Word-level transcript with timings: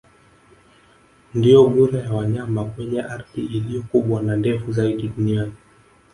Ndiyo 1.33 1.63
gura 1.69 1.97
ya 2.05 2.13
wanyama 2.13 2.65
kwenye 2.65 3.01
ardhi 3.01 3.41
iliyo 3.45 3.81
kubwa 3.83 4.21
na 4.21 4.35
ndefu 4.35 4.71
zaidi 4.71 5.07
duniani 5.07 5.53